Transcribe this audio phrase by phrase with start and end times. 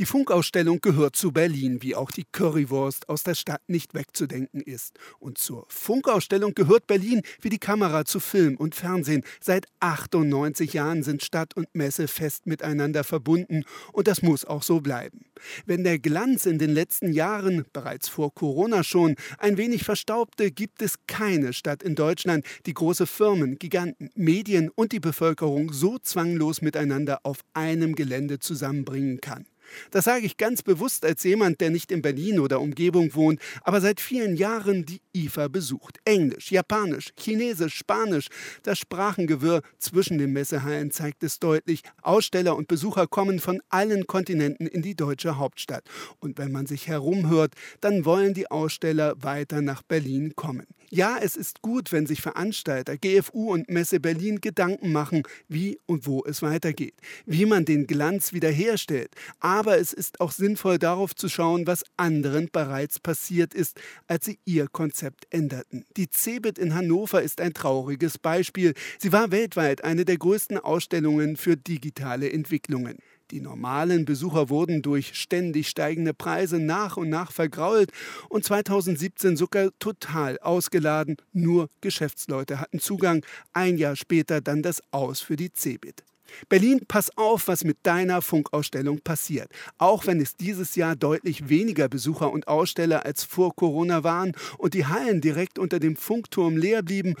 [0.00, 4.98] Die Funkausstellung gehört zu Berlin, wie auch die Currywurst aus der Stadt nicht wegzudenken ist.
[5.20, 9.22] Und zur Funkausstellung gehört Berlin wie die Kamera zu Film und Fernsehen.
[9.40, 13.62] Seit 98 Jahren sind Stadt und Messe fest miteinander verbunden
[13.92, 15.26] und das muss auch so bleiben.
[15.64, 20.82] Wenn der Glanz in den letzten Jahren, bereits vor Corona schon, ein wenig verstaubte, gibt
[20.82, 26.62] es keine Stadt in Deutschland, die große Firmen, Giganten, Medien und die Bevölkerung so zwanglos
[26.62, 29.46] miteinander auf einem Gelände zusammenbringen kann.
[29.90, 33.80] Das sage ich ganz bewusst als jemand, der nicht in Berlin oder Umgebung wohnt, aber
[33.80, 35.98] seit vielen Jahren die IFA besucht.
[36.04, 38.28] Englisch, Japanisch, Chinesisch, Spanisch.
[38.62, 41.82] Das Sprachengewirr zwischen den Messehallen zeigt es deutlich.
[42.02, 45.84] Aussteller und Besucher kommen von allen Kontinenten in die deutsche Hauptstadt.
[46.18, 50.66] Und wenn man sich herumhört, dann wollen die Aussteller weiter nach Berlin kommen.
[50.90, 56.06] Ja, es ist gut, wenn sich Veranstalter, GFU und Messe Berlin Gedanken machen, wie und
[56.06, 56.94] wo es weitergeht,
[57.26, 59.10] wie man den Glanz wiederherstellt.
[59.40, 64.38] Aber es ist auch sinnvoll, darauf zu schauen, was anderen bereits passiert ist, als sie
[64.44, 65.84] ihr Konzept änderten.
[65.96, 68.74] Die CeBIT in Hannover ist ein trauriges Beispiel.
[68.98, 72.98] Sie war weltweit eine der größten Ausstellungen für digitale Entwicklungen.
[73.30, 77.90] Die normalen Besucher wurden durch ständig steigende Preise nach und nach vergrault
[78.28, 81.16] und 2017 sogar total ausgeladen.
[81.32, 83.24] Nur Geschäftsleute hatten Zugang.
[83.54, 86.04] Ein Jahr später dann das Aus für die Cebit.
[86.48, 89.50] Berlin, pass auf, was mit deiner Funkausstellung passiert.
[89.78, 94.74] Auch wenn es dieses Jahr deutlich weniger Besucher und Aussteller als vor Corona waren und
[94.74, 97.14] die Hallen direkt unter dem Funkturm leer blieben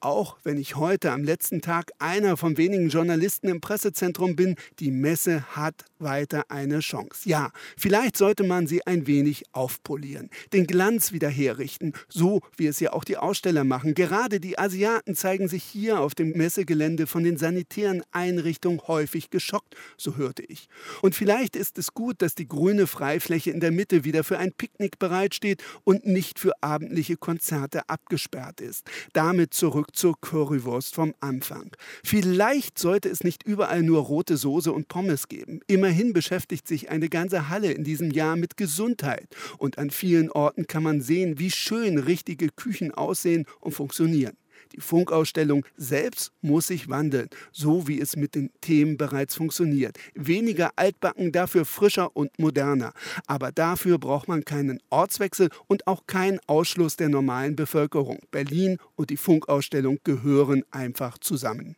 [0.00, 4.90] auch wenn ich heute am letzten Tag einer von wenigen Journalisten im Pressezentrum bin, die
[4.90, 7.28] Messe hat weiter eine Chance.
[7.28, 12.80] Ja, vielleicht sollte man sie ein wenig aufpolieren, den Glanz wieder herrichten, so wie es
[12.80, 13.94] ja auch die Aussteller machen.
[13.94, 19.74] Gerade die Asiaten zeigen sich hier auf dem Messegelände von den sanitären Einrichtungen häufig geschockt,
[19.96, 20.68] so hörte ich.
[21.02, 24.52] Und vielleicht ist es gut, dass die grüne Freifläche in der Mitte wieder für ein
[24.52, 28.86] Picknick bereitsteht und nicht für abendliche Konzerte abgesperrt ist.
[29.12, 31.70] Damit zurück zurück zur Currywurst vom Anfang.
[32.04, 35.60] Vielleicht sollte es nicht überall nur rote Soße und Pommes geben.
[35.66, 39.28] Immerhin beschäftigt sich eine ganze Halle in diesem Jahr mit Gesundheit.
[39.58, 44.36] Und an vielen Orten kann man sehen, wie schön richtige Küchen aussehen und funktionieren.
[44.72, 49.98] Die Funkausstellung selbst muss sich wandeln, so wie es mit den Themen bereits funktioniert.
[50.14, 52.92] Weniger altbacken, dafür frischer und moderner.
[53.26, 58.18] Aber dafür braucht man keinen Ortswechsel und auch keinen Ausschluss der normalen Bevölkerung.
[58.30, 61.76] Berlin und die Funkausstellung gehören einfach zusammen.